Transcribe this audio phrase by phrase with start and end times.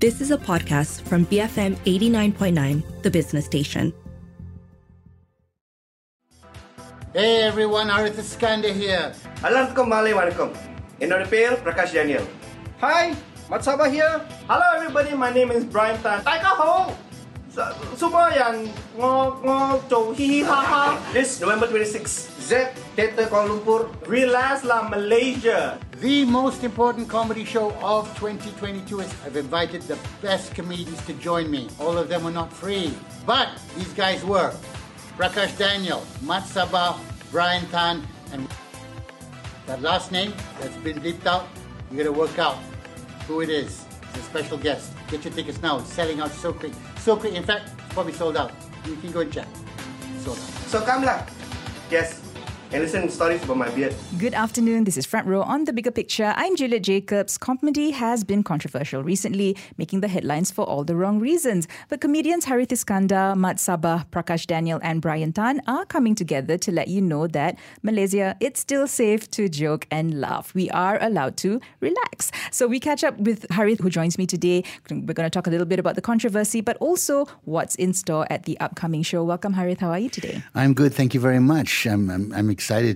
[0.00, 3.92] This is a podcast from BFM 89.9, the business station.
[7.14, 9.12] Hey everyone, Harith Iskander here.
[9.42, 10.52] Alarkum Malay Vanakkam.
[11.04, 12.26] என்னோட பேர் Prakash Daniel.
[12.82, 13.10] Hi
[13.52, 14.16] மட்சாபா here
[14.50, 16.66] hello everybody my name is Brian தான் டைகா ஹோ
[21.12, 23.90] this November 26, Z Theatre Kuala Lumpur.
[24.06, 25.78] Relax La Malaysia.
[25.98, 31.50] The most important comedy show of 2022 is I've invited the best comedians to join
[31.50, 31.68] me.
[31.80, 32.94] All of them are not free,
[33.26, 34.54] but these guys were
[35.18, 36.98] Prakash Daniel, Mad Sabah,
[37.32, 38.46] Brian Tan, and
[39.66, 41.46] that last name that's been bleeped out.
[41.90, 42.58] You gotta work out
[43.26, 43.89] who it is.
[44.14, 44.92] A special guest.
[45.08, 45.78] Get your tickets now.
[45.78, 46.72] It's selling out so quick.
[46.98, 47.34] So quick.
[47.34, 48.52] In fact, probably sold out.
[48.86, 49.48] You can go and check.
[50.18, 50.44] Sold out.
[50.68, 51.26] So come lah.
[51.90, 52.29] Yes.
[52.72, 53.92] And listen to stories about my beard.
[54.16, 54.84] Good afternoon.
[54.84, 56.32] This is Front Row on The Bigger Picture.
[56.36, 57.36] I'm Juliet Jacobs.
[57.36, 61.66] Comedy has been controversial recently, making the headlines for all the wrong reasons.
[61.88, 66.70] But comedians Harith Iskander, Mad Sabah, Prakash Daniel, and Brian Tan are coming together to
[66.70, 70.54] let you know that Malaysia, it's still safe to joke and laugh.
[70.54, 72.30] We are allowed to relax.
[72.52, 74.62] So we catch up with Harith, who joins me today.
[74.88, 78.28] We're going to talk a little bit about the controversy, but also what's in store
[78.30, 79.24] at the upcoming show.
[79.24, 79.80] Welcome, Harith.
[79.80, 80.44] How are you today?
[80.54, 80.94] I'm good.
[80.94, 81.84] Thank you very much.
[81.84, 82.94] I'm, I'm, I'm excited.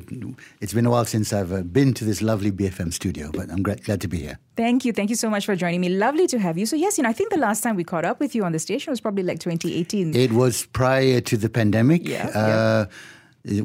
[0.61, 3.63] It's been a while since I've uh, been to this lovely BFM studio, but I'm
[3.63, 4.39] glad, glad to be here.
[4.57, 4.93] Thank you.
[4.93, 5.89] Thank you so much for joining me.
[5.89, 6.67] Lovely to have you.
[6.67, 8.53] So, yes, you know, I think the last time we caught up with you on
[8.53, 10.15] the station was probably like 2018.
[10.15, 12.07] It was prior to the pandemic.
[12.07, 12.85] Yeah, Uh,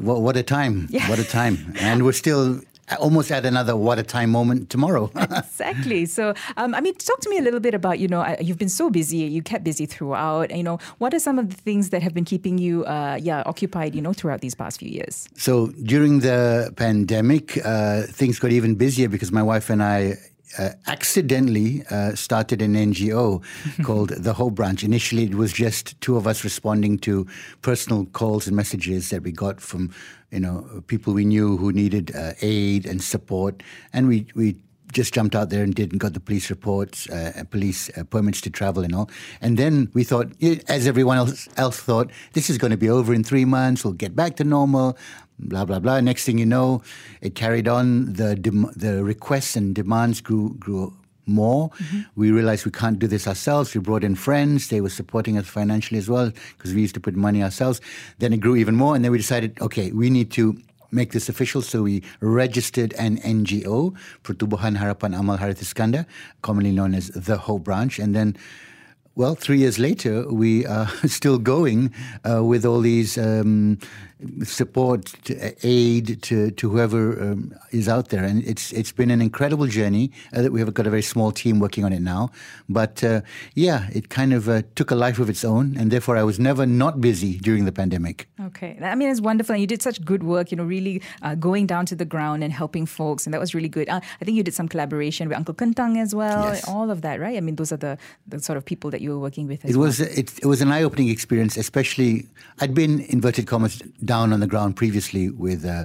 [0.08, 0.88] What, what a time.
[0.90, 1.08] Yeah.
[1.10, 1.56] What a time.
[1.80, 2.60] and we're still
[2.98, 5.10] almost at another what a time moment tomorrow.
[5.16, 6.06] exactly.
[6.06, 8.68] So, um, I mean, talk to me a little bit about, you know, you've been
[8.68, 10.54] so busy, you kept busy throughout.
[10.54, 13.42] You know, what are some of the things that have been keeping you, uh, yeah,
[13.46, 15.28] occupied, you know, throughout these past few years?
[15.36, 20.16] So during the pandemic, uh, things got even busier because my wife and I
[20.58, 23.42] uh, accidentally uh, started an NGO
[23.84, 24.82] called the Hope Branch.
[24.82, 27.26] Initially, it was just two of us responding to
[27.62, 29.92] personal calls and messages that we got from,
[30.30, 34.56] you know, people we knew who needed uh, aid and support, and we we
[34.92, 38.40] just jumped out there and did and got the police reports, uh, police uh, permits
[38.42, 39.10] to travel and all.
[39.40, 40.32] And then we thought,
[40.68, 43.84] as everyone else, else thought, this is going to be over in three months.
[43.84, 44.96] We'll get back to normal.
[45.38, 46.00] Blah blah blah.
[46.00, 46.82] Next thing you know,
[47.22, 48.12] it carried on.
[48.12, 50.92] The dem- the requests and demands grew grew
[51.26, 51.70] more.
[52.16, 53.74] We realized we can't do this ourselves.
[53.74, 54.68] We brought in friends.
[54.68, 57.80] They were supporting us financially as well because we used to put money ourselves.
[58.18, 61.28] Then it grew even more, and then we decided, okay, we need to make this
[61.28, 61.62] official.
[61.62, 66.06] So we registered an NGO, Pertubuhan Harapan Amal Harith Iskander,
[66.42, 68.36] commonly known as the Hope Branch, and then.
[69.16, 71.92] Well, three years later, we are still going
[72.24, 73.78] uh, with all these um,
[74.44, 79.20] support, to, aid to, to whoever um, is out there, and it's it's been an
[79.20, 80.10] incredible journey.
[80.32, 82.30] Uh, that we have got a very small team working on it now,
[82.68, 83.20] but uh,
[83.54, 86.38] yeah, it kind of uh, took a life of its own, and therefore I was
[86.38, 88.28] never not busy during the pandemic.
[88.40, 88.78] Okay.
[88.82, 89.54] I mean, it's wonderful.
[89.54, 92.42] And you did such good work, you know, really uh, going down to the ground
[92.42, 93.26] and helping folks.
[93.26, 93.88] And that was really good.
[93.88, 96.44] Uh, I think you did some collaboration with Uncle Kentang as well.
[96.44, 96.66] Yes.
[96.68, 97.36] All of that, right?
[97.36, 99.70] I mean, those are the, the sort of people that you were working with as
[99.70, 99.86] It well.
[99.86, 102.26] was it, it was an eye opening experience, especially
[102.60, 105.84] I'd been inverted commas down on the ground previously with uh,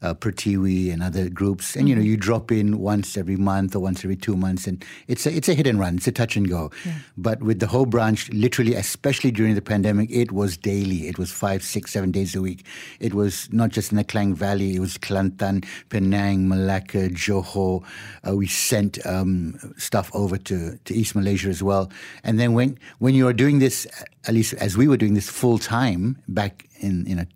[0.00, 3.80] uh, Pertiwi and other groups, and you know you drop in once every month or
[3.80, 6.36] once every two months, and it's a it's a hit and run, it's a touch
[6.36, 6.70] and go.
[7.18, 11.06] But with the Hope Branch, literally, especially during the pandemic, it was daily.
[11.06, 12.64] It was five, six, seven days a week.
[12.98, 17.84] It was not just in the Klang Valley; it was Kelantan, Penang, Malacca, Johor.
[18.26, 21.90] Uh, we sent um, stuff over to, to East Malaysia as well.
[22.24, 23.86] And then when when you are doing this,
[24.26, 27.26] at least as we were doing this full time back in you know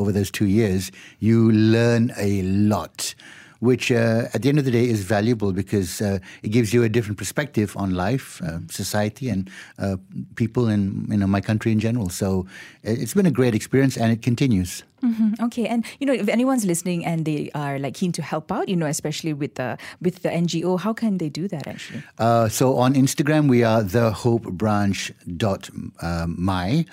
[0.00, 3.14] over those two years, you learn a lot.
[3.60, 6.82] Which uh, at the end of the day is valuable because uh, it gives you
[6.82, 9.96] a different perspective on life, uh, society, and uh,
[10.34, 12.08] people, in you know my country in general.
[12.08, 12.46] So
[12.86, 14.82] uh, it's been a great experience, and it continues.
[15.02, 15.40] Mhm.
[15.40, 18.68] Okay, and you know, if anyone's listening and they are like keen to help out,
[18.68, 22.02] you know, especially with the with the NGO, how can they do that actually?
[22.18, 25.70] Uh, so on Instagram, we are the Hope Branch dot
[26.02, 26.84] um, my,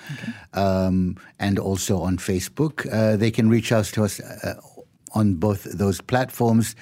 [0.54, 2.86] um, and also on Facebook.
[2.90, 4.54] Uh, they can reach out to us uh,
[5.14, 6.74] on both those platforms.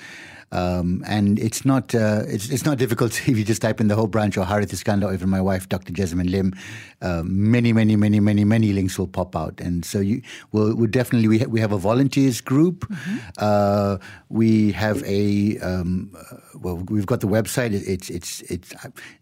[0.53, 3.97] Um, and it's not uh, it's, it's not difficult if you just type in the
[3.97, 5.93] Hope Branch or Harith Iskander or even my wife, Dr.
[5.93, 6.55] Jasmine Lim.
[7.03, 10.23] Uh, many, many, many, many, many links will pop out, and so you
[10.53, 12.91] will we'll definitely we ha- we have a volunteers group.
[13.39, 13.99] Uh,
[14.29, 17.73] we have a um, uh, well, we've got the website.
[17.75, 18.73] It- It's it's it's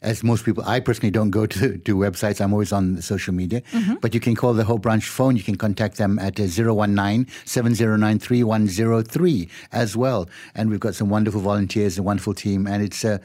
[0.03, 0.63] as most people.
[0.67, 2.41] I personally don't go to to websites.
[2.41, 3.63] I'm always on social media,
[4.01, 5.37] but you can call the Hope Branch phone.
[5.37, 10.29] You can contact them at uh, 019 709 3103 as well.
[10.55, 13.19] And we've got some wonderful volunteers, a wonderful team, and it's uh,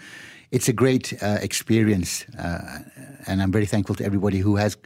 [0.51, 2.80] it's a great uh, experience, uh,
[3.27, 4.77] and I'm very thankful to everybody who has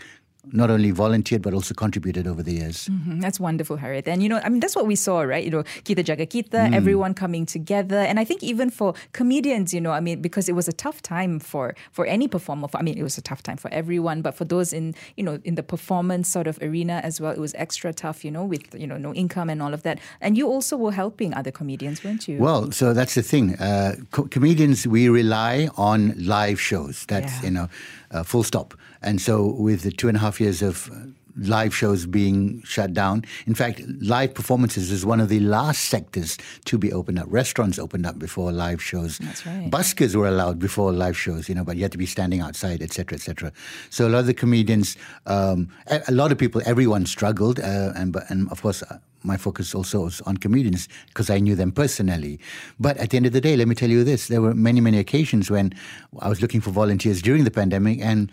[0.52, 2.90] not only volunteered but also contributed over the years.
[2.90, 4.08] Mm, That's wonderful, Harith.
[4.08, 5.44] And you know, I mean, that's what we saw, right?
[5.44, 9.80] You know, Kita Jaga Kita, everyone coming together, and I think even for comedians, you
[9.82, 12.68] know, I mean, because it was a tough time for for any performer.
[12.68, 15.24] For, I mean, it was a tough time for everyone, but for those in you
[15.24, 18.26] know in the performance sort of arena as well, it was extra tough.
[18.26, 20.00] You know, with you know no income and all of that.
[20.22, 22.38] And you also were helping other comedians, weren't you?
[22.40, 23.56] Well, so that's the thing.
[23.56, 27.06] Uh, co- comedians, we rely on live shows.
[27.08, 27.44] That's, Yeah.
[27.46, 27.68] you know,
[28.12, 28.74] uh, full stop.
[29.04, 30.90] And so with the two and a half years of
[31.36, 36.38] live shows being shut down, in fact, live performances is one of the last sectors
[36.66, 37.26] to be opened up.
[37.30, 39.18] Restaurants opened up before live shows.
[39.18, 39.70] That's right.
[39.70, 42.82] Buskers were allowed before live shows, you know, but you had to be standing outside,
[42.82, 43.52] etc., etc.
[43.90, 44.96] So a lot of the comedians,
[45.26, 48.84] um, a, lot of people, everyone struggled, uh, and but- and of course.
[48.84, 52.42] Uh, my focus also was on comedians because I knew them personally.
[52.78, 54.82] But at the end of the day, let me tell you this: there were many,
[54.82, 55.74] many occasions when
[56.20, 58.30] I was looking for volunteers during the pandemic, and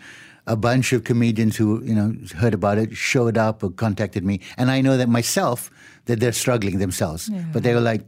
[0.47, 4.39] a bunch of comedians who you know heard about it showed up or contacted me,
[4.57, 5.69] and I know that myself
[6.05, 8.01] that they're struggling themselves, but they were like.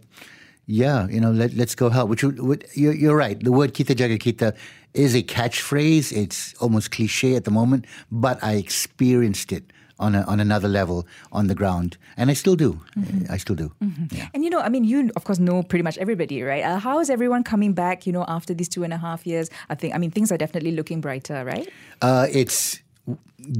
[0.65, 2.07] Yeah, you know, let, let's go help.
[2.07, 3.37] Which would, you're, you're right.
[3.37, 4.55] The word kita jaga kita
[4.93, 6.15] is a catchphrase.
[6.15, 11.07] It's almost cliche at the moment, but I experienced it on a, on another level
[11.31, 12.69] on the ground, and I still do.
[13.29, 13.71] I still do.
[14.11, 14.27] Yeah.
[14.33, 16.63] And you know, I mean, you of course know pretty much everybody, right?
[16.63, 18.05] Uh, how is everyone coming back?
[18.07, 19.95] You know, after these two and a half years, I think.
[19.95, 21.67] I mean, things are definitely looking brighter, right?
[22.01, 22.82] Uh, it's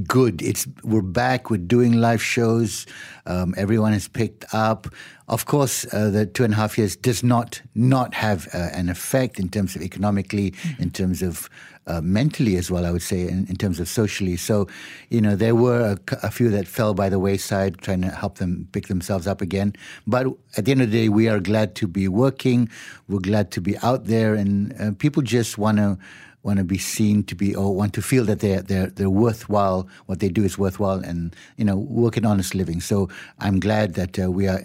[0.06, 0.40] good.
[0.42, 1.50] It's we're back.
[1.50, 2.86] We're doing live shows.
[3.26, 4.88] Um, everyone has picked up.
[5.28, 8.88] Of course, uh, the two and a half years does not not have uh, an
[8.88, 11.48] effect in terms of economically, in terms of
[11.86, 12.86] uh, mentally as well.
[12.86, 14.36] I would say in, in terms of socially.
[14.36, 14.66] So,
[15.10, 18.38] you know, there were a, a few that fell by the wayside, trying to help
[18.38, 19.74] them pick themselves up again.
[20.06, 20.26] But
[20.56, 22.70] at the end of the day, we are glad to be working.
[23.08, 25.98] We're glad to be out there, and uh, people just want to
[26.44, 29.88] want to be seen to be or want to feel that they're they're they're worthwhile.
[30.06, 32.80] What they do is worthwhile, and you know, work an honest living.
[32.80, 33.08] So
[33.40, 34.64] I'm glad that uh, we are.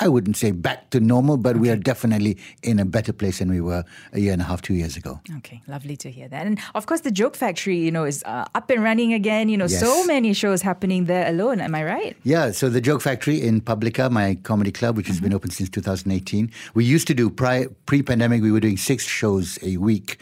[0.00, 3.50] I wouldn't say back to normal, but we are definitely in a better place than
[3.50, 5.20] we were a year and a half, two years ago.
[5.38, 6.46] Okay, lovely to hear that.
[6.46, 9.50] And of course, the Joke Factory, you know, is uh, up and running again.
[9.50, 11.60] You know, so many shows happening there alone.
[11.60, 12.16] Am I right?
[12.24, 15.68] Yeah, so the Joke Factory in Publika, my comedy club, which has been open since
[15.68, 16.50] 2018.
[16.74, 18.42] We used to do pri- pre-pandemic.
[18.42, 20.18] We were doing six shows a week.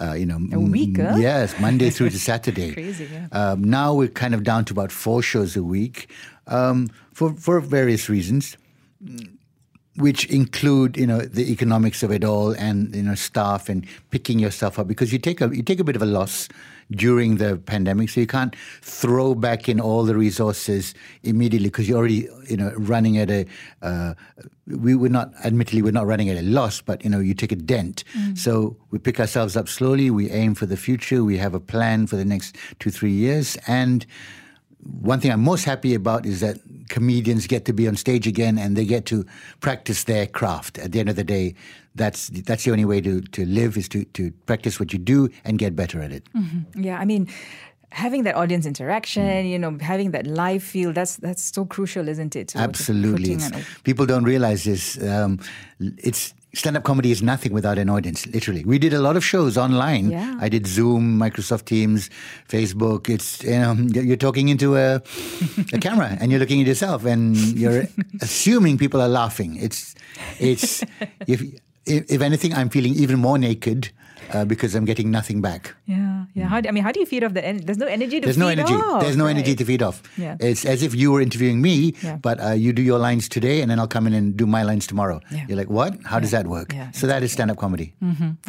[0.00, 1.14] Uh, you know, A week, huh?
[1.16, 2.72] Yes, Monday through to Saturday.
[2.72, 3.28] Crazy, yeah.
[3.30, 6.10] Um, now we're kind of down to about four shows a week
[6.48, 8.56] um, for for various reasons
[9.96, 14.38] which include you know the economics of it all and you know staff and picking
[14.38, 16.48] yourself up because you take a you take a bit of a loss
[16.90, 18.08] during the pandemic.
[18.08, 22.72] So you can't throw back in all the resources immediately because you're already you know
[22.76, 23.46] running at a
[23.82, 24.14] uh,
[24.66, 27.52] we were not admittedly we're not running at a loss but you know you take
[27.52, 28.04] a dent.
[28.34, 30.10] So we pick ourselves up slowly.
[30.10, 31.22] We aim for the future.
[31.22, 33.56] We have a plan for the next 2 3 years.
[33.66, 34.06] And
[35.00, 36.58] one thing I'm most happy about is that
[36.88, 39.24] comedians get to be on stage again and they get to
[39.60, 40.78] practice their craft.
[40.78, 41.54] At the end of the day,
[41.94, 45.28] that's that's the only way to, to live is to, to practice what you do
[45.44, 46.26] and get better at it.
[46.74, 47.28] Yeah, I mean,
[47.90, 49.50] having that audience interaction, Mm.
[49.50, 52.56] you know, having that live feel, that's that's so crucial, isn't it?
[52.56, 53.38] Absolutely.
[53.84, 55.00] people don't realize this.
[55.02, 55.38] Um,
[55.80, 58.26] it's stand-up comedy is nothing without an audience.
[58.26, 60.10] Literally, we did a lot of shows online.
[60.10, 60.36] Yeah.
[60.40, 62.10] I did Zoom, Microsoft Teams,
[62.48, 63.08] Facebook.
[63.08, 65.02] It's you know you're talking into a,
[65.72, 67.84] a camera and you're looking at yourself and you're
[68.20, 69.56] assuming people are laughing.
[69.56, 69.94] It's
[70.38, 70.82] it's
[71.26, 71.42] if,
[71.86, 73.90] if anything, I'm feeling even more naked
[74.32, 75.74] uh, because I'm getting nothing back.
[75.86, 76.46] Yeah, yeah.
[76.48, 77.44] How do, I mean, how do you feed off the?
[77.44, 78.72] En- there's no energy to There's no energy.
[78.74, 80.02] off, There's no energy to feed off.
[80.16, 80.36] Yeah.
[80.40, 82.16] It's as if you were interviewing me, Yeah.
[82.16, 84.62] but uh, you do your lines today, and then I'll come in and do my
[84.62, 85.20] lines tomorrow.
[85.30, 85.44] Yeah.
[85.48, 85.96] You're like, what?
[86.04, 86.72] How does that work?
[86.72, 87.94] Yeah, so that is stand-up comedy.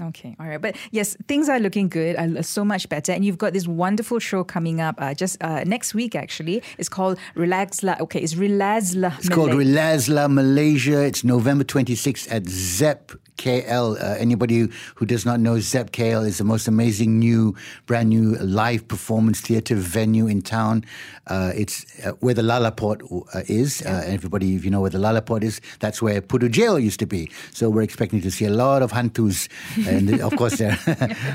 [0.02, 0.62] Okay, all right.
[0.62, 3.12] But yes, things are looking good, uh, so much better.
[3.12, 6.62] And you've got this wonderful show coming up uh, just uh, next week, actually.
[6.78, 7.96] It's called Relax La.
[8.02, 9.12] Okay, it's Relax La.
[9.20, 11.04] It's called Relazz-lah Malaysia.
[11.04, 13.96] It's November 26th at Zepp KL.
[14.02, 17.56] Uh, anybody who does not know Zepp KL is the most amazing new,
[17.86, 20.84] brand new live performance theatre venue in town.
[21.28, 23.02] Uh, it's uh, where the Lalaport
[23.34, 23.82] uh, is.
[23.82, 27.06] Uh, everybody, if you know where the Lalaport is, that's where Pudu Jail used to
[27.06, 27.32] be.
[27.52, 29.48] So we're expecting to see a lot of hantus.
[29.88, 30.72] And of course, they're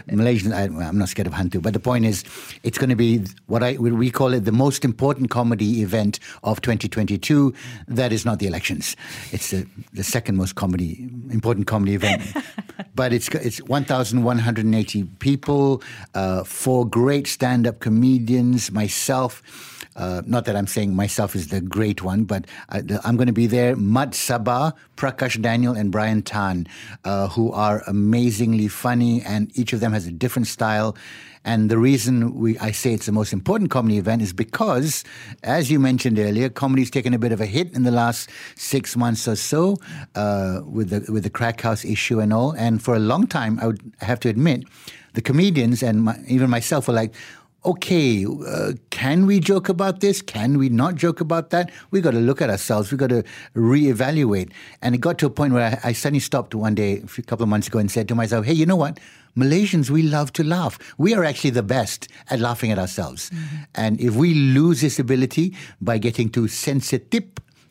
[0.08, 0.52] Malaysians.
[0.54, 1.62] I, I'm not scared of hantu.
[1.62, 2.24] But the point is,
[2.62, 6.60] it's going to be what I we call it the most important comedy event of
[6.60, 7.54] 2022.
[7.86, 8.96] That is not the elections.
[9.32, 12.22] It's the, the second most comedy important comedy event.
[12.98, 15.80] but it's it's 1,180 people,
[16.14, 19.40] uh, four great stand-up comedians, myself.
[19.94, 23.32] Uh, not that I'm saying myself is the great one, but I, am going to
[23.32, 23.76] be there.
[23.76, 26.66] Mad Sabah, Prakash Daniel, and Brian Tan,
[27.04, 30.96] uh, who are amazingly funny, and each of them has a different style.
[31.48, 35.02] And the reason we I say it's the most important comedy event is because,
[35.42, 38.96] as you mentioned earlier, comedy's taken a bit of a hit in the last six
[38.98, 39.78] months or so
[40.14, 42.52] uh, with the with the crack house issue and all.
[42.52, 44.64] And for a long time, I would have to admit,
[45.14, 47.14] the comedians and my, even myself were like,
[47.64, 50.20] okay, uh, can we joke about this?
[50.20, 51.70] Can we not joke about that?
[51.90, 52.92] We got to look at ourselves.
[52.92, 53.24] We got to
[53.56, 54.52] reevaluate.
[54.82, 57.42] And it got to a point where I, I suddenly stopped one day, a couple
[57.42, 59.00] of months ago, and said to myself, "Hey, you know what?
[59.38, 60.78] Malaysians, we love to laugh.
[60.98, 63.30] We are actually the best at laughing at ourselves.
[63.30, 63.56] Mm-hmm.
[63.76, 67.24] And if we lose this ability by getting too sensitive,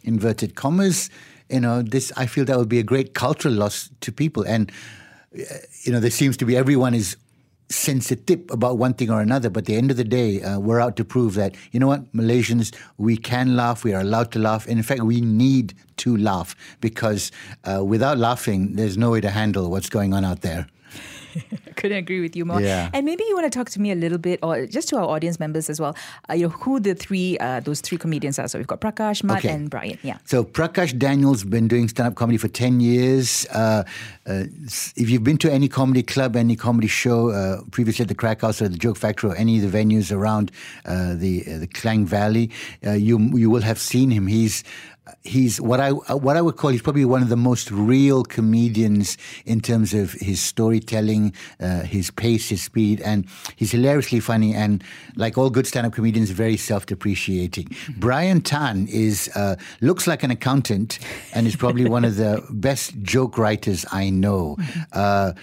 [0.03, 1.09] inverted commas,
[1.49, 4.43] you know, this I feel that would be a great cultural loss to people.
[4.43, 4.71] And
[5.37, 5.43] uh,
[5.83, 7.17] you know, there seems to be everyone is
[7.69, 10.79] sensitive about one thing or another, but at the end of the day, uh, we're
[10.79, 14.39] out to prove that, you know what, Malaysians, we can laugh, we are allowed to
[14.39, 14.65] laugh.
[14.67, 17.31] And in fact, we need to laugh because
[17.65, 20.67] uh, without laughing, there's no way to handle what's going on out there.
[21.67, 22.61] I couldn't agree with you more.
[22.61, 22.89] Yeah.
[22.93, 25.05] And maybe you want to talk to me a little bit, or just to our
[25.05, 25.95] audience members as well.
[26.29, 28.47] Uh, you know who the three uh, those three comedians are.
[28.47, 29.49] So we've got Prakash, Mad, okay.
[29.49, 29.97] and Brian.
[30.03, 30.17] Yeah.
[30.25, 33.45] So Prakash Daniel's been doing stand up comedy for ten years.
[33.47, 33.83] Uh,
[34.25, 34.43] uh,
[34.95, 38.41] if you've been to any comedy club, any comedy show, uh, previously at the Crack
[38.41, 40.51] House or the Joke Factory or any of the venues around
[40.85, 42.51] uh, the the Klang Valley,
[42.81, 44.27] you you will have seen him.
[44.27, 44.63] He's
[45.23, 49.17] he's what I what I would call he's probably one of the most real comedians
[49.45, 54.83] in terms of his storytelling, uh, his pace, his speed, and he's hilariously funny and
[55.15, 57.65] like all good stand-up comedians, very self-depreciating.
[57.65, 57.99] Mm-hmm.
[57.99, 60.99] Brian Tan is uh, looks like an accountant
[61.33, 64.55] and is probably one of the best joke writers I know.
[64.59, 64.81] Mm-hmm.
[64.93, 65.33] Uh,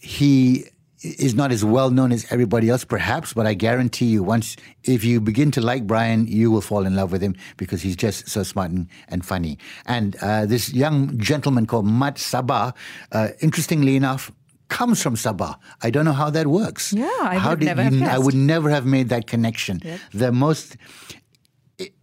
[0.00, 0.66] he
[1.04, 5.04] is not as well known as everybody else, perhaps, but I guarantee you, once if
[5.04, 8.28] you begin to like Brian, you will fall in love with him because he's just
[8.28, 9.58] so smart and, and funny.
[9.86, 12.74] And uh, this young gentleman called Mad Sabah,
[13.12, 14.32] uh, interestingly enough,
[14.68, 15.56] comes from Sabah.
[15.82, 16.92] I don't know how that works.
[16.92, 19.80] Yeah, I how would never you, have I would never have made that connection.
[19.84, 20.00] Yep.
[20.12, 20.76] The most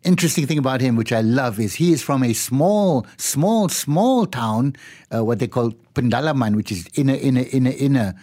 [0.04, 4.26] interesting thing about him, which I love, is he is from a small, small, small
[4.26, 4.76] town,
[5.14, 8.16] uh, what they call Pedalaman, which is inner, inner, inner, inner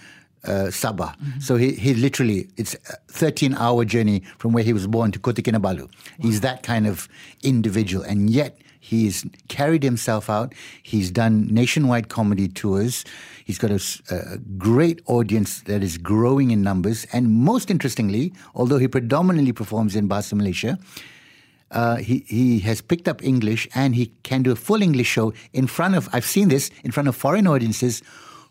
[0.49, 1.15] uh, Sabah.
[1.17, 1.41] Mm-hmm.
[1.41, 5.19] So he, he literally, it's a 13 hour journey from where he was born to
[5.19, 5.83] Kota Kinabalu.
[5.83, 5.89] Wow.
[6.21, 7.09] He's that kind of
[7.43, 8.03] individual.
[8.05, 10.55] And yet he's carried himself out.
[10.83, 13.05] He's done nationwide comedy tours.
[13.45, 17.07] He's got a, a great audience that is growing in numbers.
[17.13, 20.79] And most interestingly, although he predominantly performs in Bahasa Malaysia,
[21.71, 25.35] uh, he, he has picked up English and he can do a full English show
[25.53, 28.03] in front of, I've seen this, in front of foreign audiences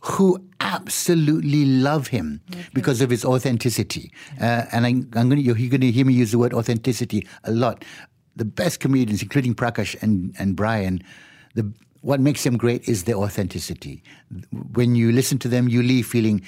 [0.01, 2.41] who absolutely love him
[2.73, 4.11] because of his authenticity.
[4.39, 7.27] Uh, and I, am going to, you're going to hear me use the word authenticity
[7.43, 7.83] a lot.
[8.35, 11.01] The best comedians, including Prakash and, and Brian,
[11.55, 14.03] the, what makes them great is their authenticity.
[14.73, 16.41] When you listen to them, you leave feeling,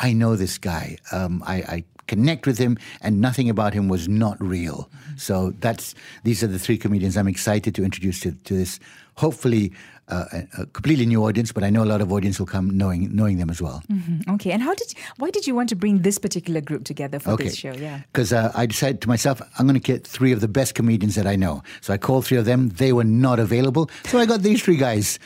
[0.00, 0.98] I know this guy.
[1.10, 4.90] Um, I, I connect with him, and nothing about him was not real.
[4.90, 5.16] Mm-hmm.
[5.16, 5.94] So that's
[6.24, 8.80] these are the three comedians I'm excited to introduce to, to this.
[9.16, 9.72] Hopefully,
[10.12, 13.14] uh, a, completely new audience, but I know a lot of audience will come knowing
[13.14, 13.82] knowing them as well.
[13.90, 14.30] Mm-hmm.
[14.34, 17.30] Okay, and how did why did you want to bring this particular group together for
[17.32, 17.44] okay.
[17.44, 17.72] this show?
[17.72, 20.74] Yeah, because uh, I decided to myself I'm going to get three of the best
[20.74, 21.62] comedians that I know.
[21.80, 22.68] So I called three of them.
[22.68, 25.18] They were not available, so I got these three guys.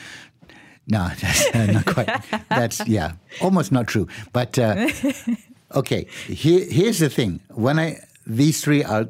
[0.87, 2.09] No, that's uh, not quite.
[2.49, 4.07] That's yeah, almost not true.
[4.31, 4.87] But uh,
[5.75, 9.09] okay, here, here's the thing: when I these three are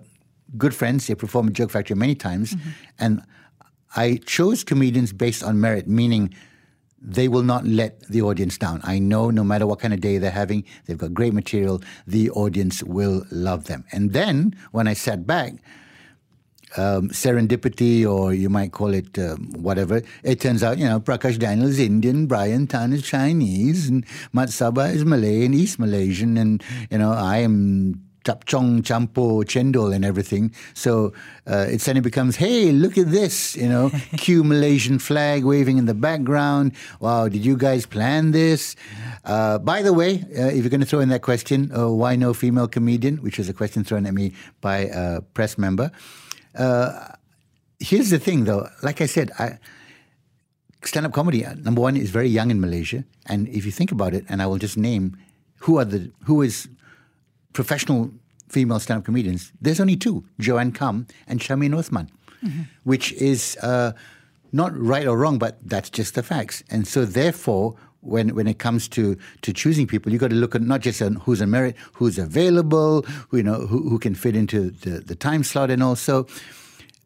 [0.57, 2.69] good friends, they perform at Joke Factory many times, mm-hmm.
[2.98, 3.22] and
[3.98, 6.34] I chose comedians based on merit, meaning
[7.01, 8.82] they will not let the audience down.
[8.84, 12.30] I know no matter what kind of day they're having, they've got great material, the
[12.32, 13.86] audience will love them.
[13.92, 15.54] And then when I sat back,
[16.75, 20.01] um, serendipity, or you might call it um, whatever.
[20.24, 24.50] It turns out, you know, Prakash Daniel is Indian, Brian Tan is Chinese, and Mad
[24.50, 26.62] Sabah is Malay and East Malaysian, and
[26.92, 30.53] you know, I am chapchong, champo, chendol, and everything.
[30.74, 31.13] So
[31.48, 35.86] uh, it suddenly becomes, hey, look at this, you know, cue Malaysian flag waving in
[35.86, 36.74] the background.
[37.00, 38.75] Wow, did you guys plan this?
[39.24, 42.15] Uh, by the way, uh, if you're going to throw in that question, uh, why
[42.15, 45.91] no female comedian, which is a question thrown at me by a press member.
[46.55, 47.13] Uh,
[47.79, 48.67] here's the thing, though.
[48.84, 49.57] Like I said, I,
[50.84, 53.05] stand-up comedy, uh, number one, is very young in Malaysia.
[53.25, 55.17] And if you think about it, and I will just name
[55.62, 56.67] who are the who is
[57.54, 58.12] professional
[58.50, 62.10] female stand-up comedians, there's only two, Joanne Kam and Charmaine Othman,
[62.44, 62.62] mm-hmm.
[62.84, 63.92] which is uh,
[64.51, 66.63] not right or wrong, but that's just the facts.
[66.70, 70.56] And so therefore, when when it comes to to choosing people, you've got to look
[70.56, 74.16] at not just on who's on merit, who's available, who you know who, who can
[74.16, 76.25] fit into the, the time slot, and also.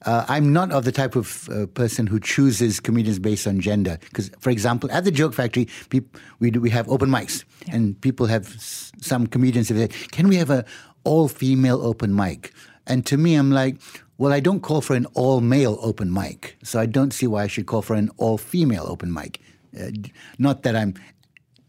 [0.05, 3.97] Uh, I'm not of the type of uh, person who chooses comedians based on gender.
[4.01, 7.75] Because, for example, at the Joke Factory, peop- we do, we have open mics, yeah.
[7.75, 10.65] and people have s- some comedians have said, "Can we have a
[11.03, 12.51] all female open mic?"
[12.87, 13.77] And to me, I'm like,
[14.17, 17.43] well, I don't call for an all male open mic, so I don't see why
[17.43, 19.39] I should call for an all female open mic.
[19.79, 19.91] Uh,
[20.39, 20.95] not that I'm.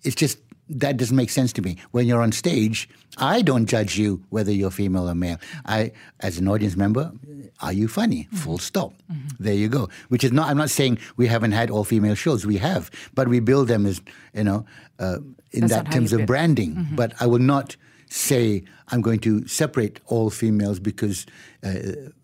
[0.04, 0.38] It's just
[0.78, 1.76] that doesn't make sense to me.
[1.90, 2.88] When you're on stage,
[3.18, 5.38] I don't judge you whether you're female or male.
[5.66, 7.12] I, as an audience member,
[7.60, 8.24] are you funny?
[8.24, 8.36] Mm-hmm.
[8.36, 8.92] Full stop.
[9.10, 9.28] Mm-hmm.
[9.38, 9.88] There you go.
[10.08, 10.48] Which is not.
[10.48, 12.46] I'm not saying we haven't had all female shows.
[12.46, 14.00] We have, but we build them as
[14.34, 14.64] you know,
[14.98, 15.18] uh,
[15.52, 16.74] in That's that terms of branding.
[16.74, 16.96] Mm-hmm.
[16.96, 17.76] But I will not
[18.08, 21.26] say I'm going to separate all females because
[21.62, 21.74] uh,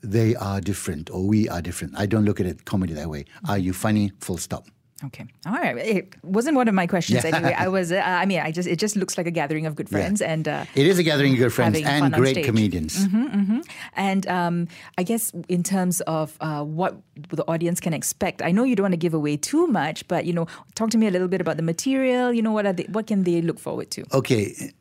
[0.02, 1.94] they are different or we are different.
[1.96, 3.24] I don't look at it comedy that way.
[3.48, 4.12] Are you funny?
[4.20, 4.66] Full stop.
[5.04, 5.26] Okay.
[5.46, 5.76] All right.
[5.78, 7.36] It wasn't one of my questions yeah.
[7.36, 7.54] anyway.
[7.56, 7.92] I was.
[7.92, 8.68] Uh, I mean, I just.
[8.68, 10.32] It just looks like a gathering of good friends, yeah.
[10.32, 13.06] and uh, it is a gathering of good friends and great comedians.
[13.06, 13.60] Mm-hmm, mm-hmm.
[13.94, 16.96] And um, I guess in terms of uh, what
[17.30, 20.24] the audience can expect, I know you don't want to give away too much, but
[20.24, 22.32] you know, talk to me a little bit about the material.
[22.32, 24.04] You know, what are they, what can they look forward to?
[24.12, 24.72] Okay.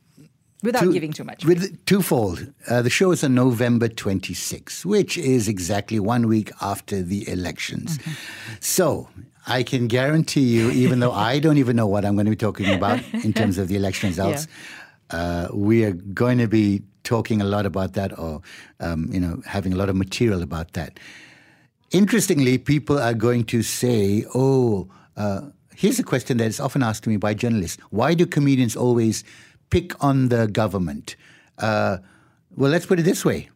[0.64, 1.46] Without Two, giving too much.
[1.46, 2.52] With twofold.
[2.68, 8.00] Uh, the show is on November 26, which is exactly one week after the elections.
[8.00, 8.12] Mm-hmm.
[8.60, 9.08] So
[9.48, 12.36] I can guarantee you, even though I don't even know what I'm going to be
[12.36, 14.48] talking about in terms of the election results,
[15.12, 15.18] yeah.
[15.18, 18.42] uh, we are going to be talking a lot about that, or
[18.80, 21.00] um, you know, having a lot of material about that.
[21.92, 27.04] Interestingly, people are going to say, "Oh." Uh, here's a question that is often asked
[27.04, 29.24] to me by journalists: Why do comedians always
[29.70, 31.16] pick on the government.
[31.58, 31.98] Uh,
[32.56, 33.50] well, let's put it this way.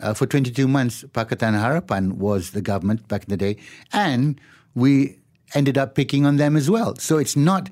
[0.00, 3.56] Uh, for 22 months, Pakatan Harapan was the government back in the day,
[3.92, 4.40] and
[4.74, 5.18] we
[5.54, 6.96] ended up picking on them as well.
[6.96, 7.68] So it's not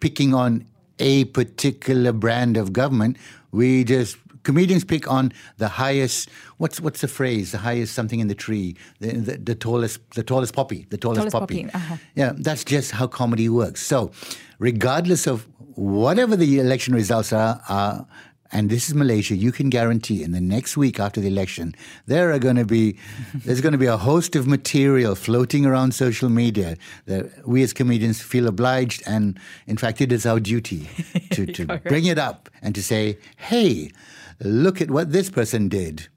[0.00, 0.66] picking on
[0.98, 3.16] a particular brand of government.
[3.52, 6.28] We just comedians pick on the highest.
[6.56, 7.52] What's what's the phrase?
[7.52, 8.76] The highest something in the tree.
[9.00, 10.86] The, the, the tallest the tallest poppy.
[10.90, 11.64] The tallest, tallest poppy.
[11.64, 11.74] poppy.
[11.74, 11.96] Uh-huh.
[12.14, 13.84] Yeah, that's just how comedy works.
[13.84, 14.10] So,
[14.58, 18.06] regardless of whatever the election results are, are
[18.50, 21.74] and this is Malaysia, you can guarantee in the next week after the election,
[22.06, 22.96] there are going to be
[23.34, 27.72] there's going to be a host of material floating around social media that we as
[27.72, 30.88] comedians feel obliged and in fact it is our duty
[31.30, 33.90] to, to bring it up and to say, hey,
[34.40, 36.08] look at what this person did.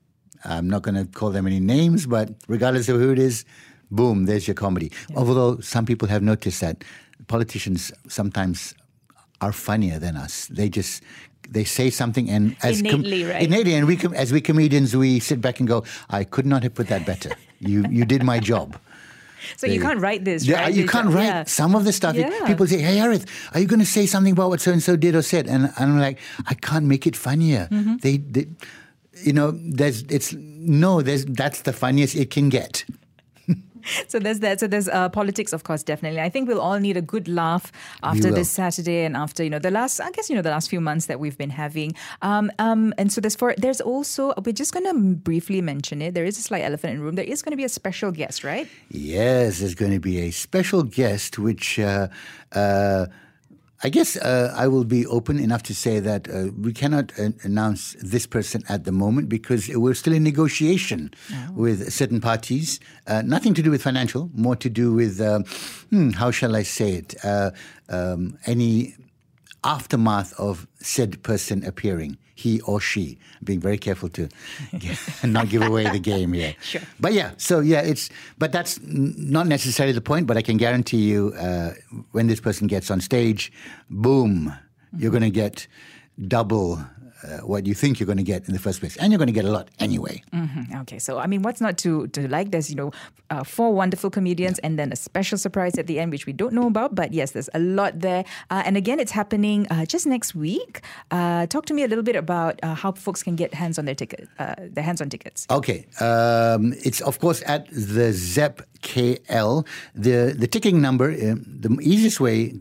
[0.44, 3.46] I'm not going to call them any names, but regardless of who it is,
[3.92, 4.92] boom, there's your comedy.
[5.10, 5.18] Yeah.
[5.18, 6.84] Although some people have noticed that
[7.28, 8.74] politicians sometimes
[9.42, 10.48] are funnier than us.
[10.48, 11.04] They just
[11.50, 13.44] they say something and as innately, com- right?
[13.44, 16.64] innately, and we com- as we comedians we sit back and go, I could not
[16.64, 17.32] have put that better.
[17.60, 18.78] you you did my job.
[19.58, 20.74] So you can't write this, yeah, right?
[20.74, 21.44] You can't write yeah.
[21.46, 22.16] some of the stuff.
[22.16, 22.46] Yeah.
[22.46, 23.26] People say, "Hey, Harith,
[23.56, 25.66] are you going to say something about what so and so did or said?" And,
[25.78, 27.68] and, I'm like, I can't make it funnier.
[27.72, 27.98] Mm-hmm.
[27.98, 28.46] They, they,
[29.24, 32.86] you know, there's it's no, there's that's the funniest it can get.
[34.08, 34.60] So there's that.
[34.60, 36.22] So there's uh, politics, of course, definitely.
[36.22, 37.72] I think we'll all need a good laugh
[38.04, 40.70] after this Saturday and after you know the last, I guess you know the last
[40.70, 41.96] few months that we've been having.
[42.22, 46.14] Um, um, and so there's for there's also we're just going to briefly mention it.
[46.14, 47.16] There is a slight elephant in the room.
[47.16, 48.68] There is going to be a special guest, right?
[48.90, 51.80] Yes, there's going to be a special guest, which.
[51.80, 52.08] Uh,
[52.54, 53.06] uh,
[53.84, 57.30] I guess uh, I will be open enough to say that uh, we cannot uh,
[57.44, 61.54] announce this person at the moment because we're still in negotiation oh.
[61.54, 62.80] with certain parties.
[63.08, 65.40] Uh, nothing to do with financial, more to do with, uh,
[65.90, 67.52] hmm, how shall I say it, uh,
[67.90, 68.96] um, any
[69.64, 73.20] aftermath of said person appearing he or she.
[73.44, 74.28] Being very careful to
[75.24, 76.56] not give away the game here.
[76.72, 76.82] Sure.
[77.00, 80.26] But yeah, so yeah, it's but that's not necessarily the point.
[80.28, 81.74] But I can guarantee you, uh,
[82.12, 83.52] when this person gets on stage,
[83.90, 85.02] boom, mm-hmm.
[85.02, 85.68] you're going to get
[86.28, 86.80] double
[87.24, 89.28] uh, what you think you're going to get in the first place, and you're going
[89.28, 90.24] to get a lot anyway.
[90.34, 90.78] Mm-hmm.
[90.82, 92.52] Okay, so I mean, what's not to to like?
[92.52, 92.92] There's you know
[93.30, 94.68] uh, four wonderful comedians, yeah.
[94.68, 96.96] and then a special surprise at the end, which we don't know about.
[96.96, 100.82] But yes, there's a lot there, uh, and again, it's happening uh, just next week.
[101.12, 103.86] Uh, talk to me a little bit about uh, how folks can get hands on
[103.86, 105.46] their ticket, their hands on tickets.
[105.50, 109.66] Okay, um, it's of course at the Zepp KL.
[109.96, 112.60] The the ticking number, uh, the easiest way,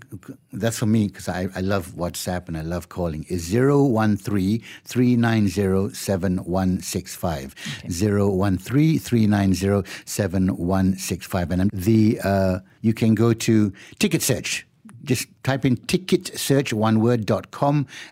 [0.53, 5.95] that's for me because I, I love WhatsApp and I love calling, is 013 390
[5.95, 7.55] 7165.
[7.89, 11.51] 013 390 7165.
[11.51, 14.67] And the, uh, you can go to Ticket Search.
[15.03, 17.01] Just type in ticket search one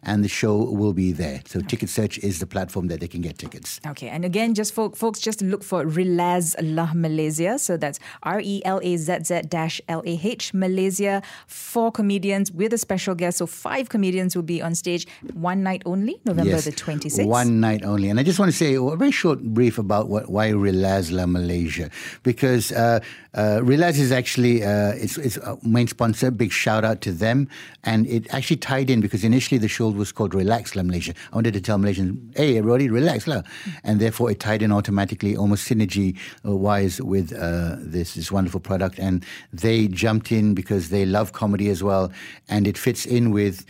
[0.03, 1.43] and the show will be there.
[1.47, 3.81] So ticket search is the platform that they can get tickets.
[3.87, 7.59] Okay, and again, just for, folks, just look for Relazz-lah Malaysia.
[7.59, 11.23] So that's R E L A Z Z dash L A H Malaysia.
[11.47, 13.39] Four comedians with a special guest.
[13.39, 17.27] So five comedians will be on stage one night only, November Yes, the 26th.
[17.27, 18.09] One night only.
[18.09, 21.91] And I just want to say a very short brief about what, why Relazz-lah Malaysia.
[22.23, 23.01] Because uh,
[23.35, 26.31] uh, Relazz is actually uh, it's, it's our main sponsor.
[26.31, 27.49] Big shout out to them.
[27.85, 31.15] And it actually tied in because initially the show was called Relax La Malaysia.
[31.33, 33.43] I wanted to tell Malaysians, hey, everybody, relax la.
[33.85, 38.61] And therefore it tied in automatically, almost synergy uh, wise with uh, this, this wonderful
[38.61, 38.99] product.
[38.99, 42.13] And they jumped in because they love comedy as well.
[42.49, 43.65] And it fits in with.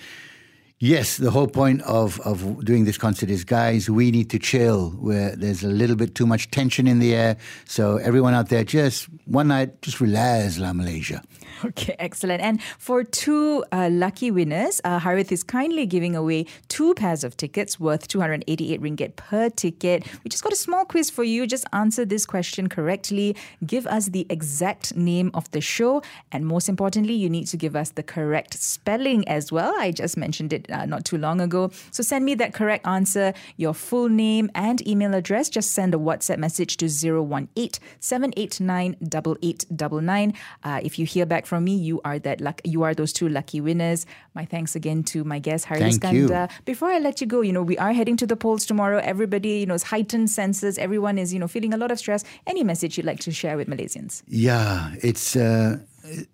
[0.80, 4.90] Yes, the whole point of, of doing this concert is, guys, we need to chill
[4.90, 7.36] where there's a little bit too much tension in the air.
[7.64, 11.20] So everyone out there, just one night, just relax, La Malaysia.
[11.64, 12.40] Okay, excellent.
[12.40, 17.36] And for two uh, lucky winners, uh, Harith is kindly giving away two pairs of
[17.36, 20.06] tickets worth 288 ringgit per ticket.
[20.22, 21.48] We just got a small quiz for you.
[21.48, 23.34] Just answer this question correctly.
[23.66, 26.02] Give us the exact name of the show.
[26.30, 29.74] And most importantly, you need to give us the correct spelling as well.
[29.78, 31.70] I just mentioned it uh, not too long ago.
[31.90, 35.48] So send me that correct answer, your full name and email address.
[35.48, 40.34] Just send a WhatsApp message to 018 789 8899.
[40.64, 43.28] Uh, if you hear back from me, you are that luck- you are those two
[43.28, 44.06] lucky winners.
[44.34, 45.94] My thanks again to my guest Harry Thank.
[45.94, 46.48] Skanda.
[46.64, 48.98] Before I let you go, you know, we are heading to the polls tomorrow.
[48.98, 50.78] Everybody, you know, is heightened senses.
[50.78, 52.24] Everyone is, you know, feeling a lot of stress.
[52.46, 54.22] Any message you'd like to share with Malaysians?
[54.28, 55.78] Yeah, it's uh,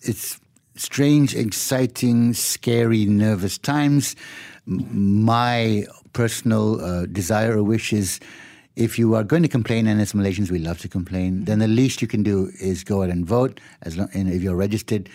[0.03, 0.41] it's
[0.77, 4.17] strange, exciting, scary, nervous times.
[4.67, 8.21] My personal uh, desire or wish is.
[8.77, 11.69] If you are going to complain, and as Malaysians we love to complain, then the
[11.69, 13.61] least you can do is go out and vote.
[13.83, 15.09] As long, and if you're registered,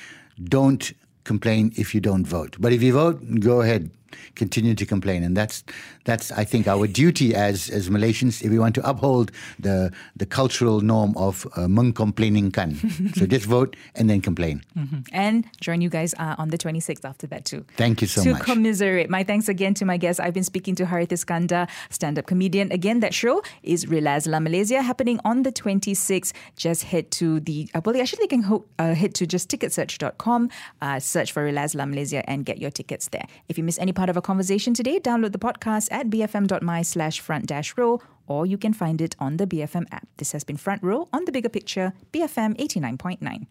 [0.45, 0.93] don't
[1.25, 2.55] complain if you don't vote.
[2.57, 3.91] But if you vote, go ahead,
[4.35, 5.63] continue to complain, and that's
[6.05, 10.25] that's I think our duty as as Malaysians if we want to uphold the the
[10.25, 13.15] cultural norm of uh, mengkomplainingkan.
[13.15, 14.63] so just vote and then complain.
[15.11, 17.65] And join you guys uh, on the 26th after that too.
[17.77, 18.43] Thank you so to much.
[18.43, 19.09] commiserate.
[19.09, 20.19] My thanks again to my guest.
[20.19, 22.71] I've been speaking to Harith Iskander, stand-up comedian.
[22.71, 26.31] Again, that show is Relazz-lah Malaysia happening on the 26th.
[26.55, 30.49] Just head to the, uh, well, actually you can ho- uh, head to just ticketsearch.com,
[30.81, 33.25] uh, search for Relazz-lah Malaysia and get your tickets there.
[33.47, 37.19] If you miss any part of a conversation today, download the podcast at bfm.my slash
[37.19, 40.07] front dash row or you can find it on the BFM app.
[40.15, 43.47] This has been Front Row on the Bigger Picture, BFM 89.9.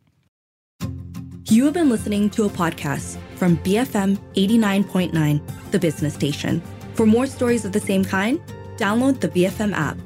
[1.50, 6.62] You have been listening to a podcast from BFM 89.9, the business station.
[6.94, 8.40] For more stories of the same kind,
[8.78, 9.98] download the BFM app.